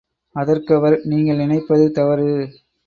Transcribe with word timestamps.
அதற்கு 0.35 0.75
அவர், 0.75 0.95
நீங்கள் 1.05 1.35
நினைப்பது 1.35 1.91
தவறு. 1.91 2.29